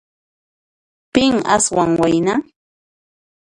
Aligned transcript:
Pin 1.13 1.33
aswan 1.55 1.91
wayna? 1.99 2.35